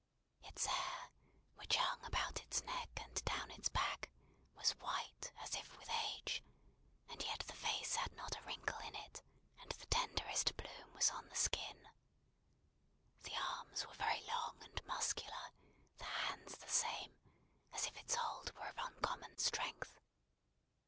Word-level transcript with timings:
Its 0.43 0.65
hair, 0.65 1.11
which 1.57 1.75
hung 1.75 2.03
about 2.05 2.41
its 2.41 2.63
neck 2.63 2.89
and 2.99 3.23
down 3.23 3.51
its 3.51 3.69
back, 3.69 4.09
was 4.55 4.71
white 4.79 5.31
as 5.37 5.53
if 5.53 5.77
with 5.77 5.87
age; 5.91 6.43
and 7.09 7.23
yet 7.23 7.41
the 7.41 7.53
face 7.53 7.97
had 7.97 8.11
not 8.13 8.35
a 8.35 8.41
wrinkle 8.41 8.79
in 8.79 8.95
it, 8.95 9.21
and 9.59 9.69
the 9.73 9.85
tenderest 9.85 10.57
bloom 10.57 10.91
was 10.95 11.11
on 11.11 11.29
the 11.29 11.35
skin. 11.35 11.87
The 13.21 13.35
arms 13.37 13.85
were 13.85 13.93
very 13.93 14.21
long 14.21 14.63
and 14.63 14.83
muscular; 14.87 15.51
the 15.99 16.05
hands 16.05 16.57
the 16.57 16.67
same, 16.67 17.13
as 17.71 17.85
if 17.85 17.95
its 17.95 18.15
hold 18.15 18.55
were 18.55 18.69
of 18.69 18.77
uncommon 18.79 19.37
strength. 19.37 19.99